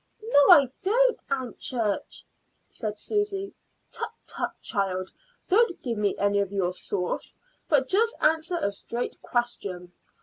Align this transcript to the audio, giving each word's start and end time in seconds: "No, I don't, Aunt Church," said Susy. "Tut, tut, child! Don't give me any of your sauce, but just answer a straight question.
"No, 0.23 0.49
I 0.49 0.65
don't, 0.81 1.21
Aunt 1.29 1.59
Church," 1.59 2.25
said 2.69 2.97
Susy. 2.97 3.53
"Tut, 3.91 4.09
tut, 4.25 4.49
child! 4.59 5.11
Don't 5.47 5.79
give 5.83 5.99
me 5.99 6.17
any 6.17 6.39
of 6.39 6.51
your 6.51 6.73
sauce, 6.73 7.37
but 7.69 7.87
just 7.87 8.15
answer 8.19 8.57
a 8.59 8.71
straight 8.71 9.21
question. 9.21 9.91